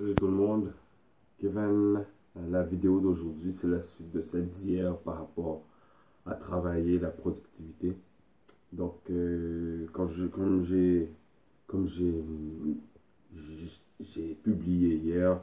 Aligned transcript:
Tout 0.00 0.28
le 0.28 0.32
monde, 0.32 0.72
Kevin, 1.38 2.06
la 2.48 2.62
vidéo 2.62 3.00
d'aujourd'hui 3.00 3.52
c'est 3.52 3.66
la 3.66 3.82
suite 3.82 4.10
de 4.12 4.22
celle 4.22 4.48
d'hier 4.48 4.96
par 4.96 5.18
rapport 5.18 5.60
à 6.24 6.36
travailler 6.36 6.98
la 6.98 7.10
productivité. 7.10 7.94
Donc 8.72 8.94
euh, 9.10 9.86
quand 9.92 10.08
je, 10.08 10.24
comme 10.26 10.64
j'ai 10.64 11.10
j'ai 11.66 12.24
j'ai 14.00 14.34
publié 14.42 14.94
hier, 14.94 15.38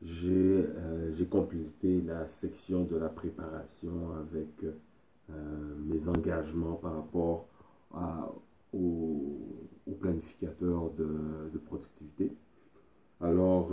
j'ai 0.00 0.64
euh, 0.66 1.24
complété 1.30 2.00
la 2.00 2.26
section 2.28 2.84
de 2.84 2.96
la 2.96 3.10
préparation 3.10 4.14
avec 4.18 4.64
euh, 4.64 5.74
mes 5.84 6.08
engagements 6.08 6.76
par 6.76 6.96
rapport 6.96 7.48
à, 7.94 8.32
au, 8.72 9.58
planificateur 10.00 10.88
de, 10.96 11.58
productivité. 11.66 12.32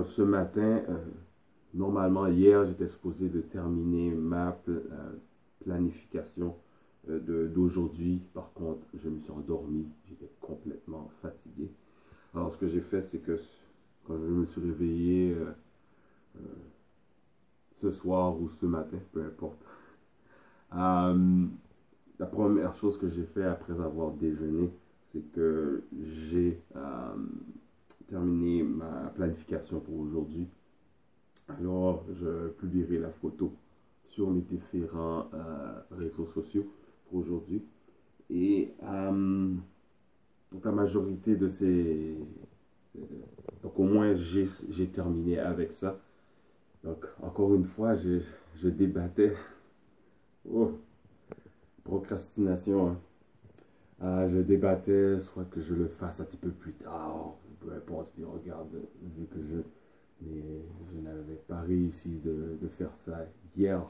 Ce 0.06 0.22
matin, 0.22 0.82
euh, 0.90 0.98
normalement, 1.74 2.28
hier, 2.28 2.66
j'étais 2.66 2.88
supposé 2.88 3.30
de 3.30 3.42
terminer 3.42 4.12
ma 4.12 4.58
euh, 4.70 4.80
planification 5.64 6.56
euh, 7.10 7.48
d'aujourd'hui. 7.48 8.22
Par 8.34 8.52
contre, 8.54 8.86
je 9.02 9.10
me 9.10 9.20
suis 9.20 9.32
endormi. 9.32 9.88
J'étais 10.08 10.32
complètement 10.40 11.10
fatigué. 11.22 11.70
Alors, 12.34 12.54
ce 12.54 12.58
que 12.58 12.68
j'ai 12.68 12.82
fait, 12.82 13.04
c'est 13.04 13.20
que 13.20 13.38
quand 14.08 14.18
je 14.18 14.26
me 14.32 14.46
suis 14.46 14.62
réveillé 14.62 15.36
ce 17.82 17.92
soir 17.92 18.40
ou 18.40 18.50
ce 18.50 18.66
matin, 18.66 18.98
peu 19.12 19.24
importe, 19.24 19.64
la 22.20 22.26
première 22.26 22.74
chose 22.76 22.98
que 22.98 23.10
j'ai 23.10 23.26
fait 23.26 23.44
après 23.44 23.74
avoir 23.74 24.12
déjeuné, 24.12 24.72
c'est 25.12 25.24
que 25.34 25.84
j'ai 26.00 26.62
terminé 28.12 28.62
ma 28.62 29.10
planification 29.16 29.80
pour 29.80 30.00
aujourd'hui. 30.00 30.48
Alors, 31.48 32.04
je 32.14 32.50
publierai 32.50 33.00
la 33.00 33.10
photo 33.10 33.54
sur 34.10 34.30
mes 34.30 34.42
différents 34.42 35.30
euh, 35.34 35.80
réseaux 35.92 36.28
sociaux 36.28 36.68
pour 37.06 37.20
aujourd'hui. 37.20 37.64
Et 38.30 38.74
euh, 38.84 39.54
la 40.64 40.72
majorité 40.72 41.36
de 41.38 41.48
ces... 41.48 42.18
donc 43.64 43.80
au 43.80 43.84
moins, 43.84 44.14
j'ai 44.16 44.88
terminé 44.88 45.40
avec 45.40 45.72
ça. 45.72 45.98
Donc, 46.84 47.06
encore 47.22 47.56
une 47.56 47.66
fois, 47.66 47.96
je, 47.96 48.20
je 48.56 48.68
débattais. 48.68 49.34
Oh, 50.52 50.72
procrastination. 51.86 52.90
Hein. 52.90 52.98
Ah, 54.02 54.28
je 54.28 54.40
débattais, 54.40 55.20
soit 55.22 55.46
que 55.46 55.62
je 55.62 55.74
le 55.76 55.88
fasse 55.88 56.20
un 56.20 56.26
petit 56.26 56.38
peu 56.38 56.50
plus 56.50 56.74
tard, 56.74 57.36
peu 57.64 57.74
importe, 57.74 58.12
je 58.16 58.22
dis, 58.22 58.28
regarde, 58.28 58.70
vu 59.02 59.26
que 59.28 59.40
je, 59.42 59.62
je 60.24 61.00
n'avais 61.02 61.36
pas 61.48 61.62
réussi 61.62 62.20
de, 62.20 62.58
faire 62.78 62.96
ça 62.96 63.26
hier, 63.56 63.82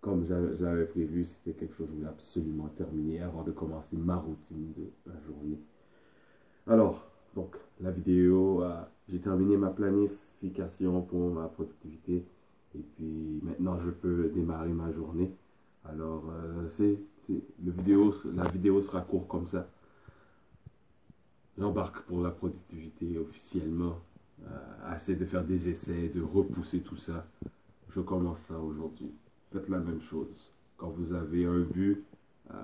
comme 0.00 0.26
j'avais 0.26 0.84
prévu, 0.86 1.24
c'était 1.24 1.52
quelque 1.52 1.74
chose 1.74 1.86
que 1.86 1.92
je 1.92 1.96
voulais 1.98 2.08
absolument 2.08 2.68
terminer 2.76 3.22
avant 3.22 3.42
de 3.42 3.52
commencer 3.52 3.96
ma 3.96 4.16
routine 4.16 4.72
de 4.76 4.90
la 5.06 5.18
journée. 5.26 5.58
Alors, 6.66 7.06
donc, 7.34 7.56
la 7.80 7.90
vidéo, 7.90 8.62
euh, 8.62 8.82
j'ai 9.08 9.18
terminé 9.18 9.56
ma 9.56 9.70
planification 9.70 11.02
pour 11.02 11.30
ma 11.30 11.48
productivité, 11.48 12.24
et 12.74 12.82
puis 12.96 13.40
maintenant 13.42 13.78
je 13.84 13.90
peux 13.90 14.30
démarrer 14.34 14.70
ma 14.70 14.92
journée. 14.92 15.30
Alors, 15.84 16.24
euh, 16.30 16.68
c'est 16.68 16.98
la 18.34 18.48
vidéo 18.48 18.80
sera 18.82 19.00
courte 19.00 19.28
comme 19.28 19.46
ça. 19.46 19.66
J'embarque 21.58 22.02
pour 22.02 22.22
la 22.22 22.30
productivité 22.30 23.18
officiellement. 23.18 23.98
Euh, 24.42 24.92
assez 24.92 25.16
de 25.16 25.24
faire 25.24 25.44
des 25.44 25.68
essais, 25.68 26.08
de 26.08 26.20
repousser 26.20 26.80
tout 26.80 26.96
ça. 26.96 27.24
Je 27.90 28.00
commence 28.00 28.40
ça 28.48 28.58
aujourd'hui. 28.58 29.10
Faites 29.52 29.68
la 29.68 29.78
même 29.78 30.00
chose. 30.02 30.52
Quand 30.76 30.88
vous 30.90 31.14
avez 31.14 31.46
un 31.46 31.60
but, 31.60 32.04
euh, 32.50 32.54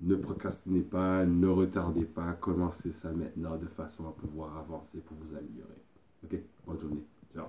ne 0.00 0.16
procrastinez 0.16 0.80
pas, 0.80 1.24
ne 1.26 1.46
retardez 1.46 2.06
pas. 2.06 2.32
Commencez 2.32 2.92
ça 2.92 3.12
maintenant 3.12 3.56
de 3.56 3.66
façon 3.66 4.08
à 4.08 4.12
pouvoir 4.12 4.56
avancer 4.56 4.98
pour 4.98 5.16
vous 5.18 5.36
améliorer. 5.36 5.82
Ok, 6.24 6.38
bonne 6.66 6.80
journée. 6.80 7.04
Ciao. 7.34 7.46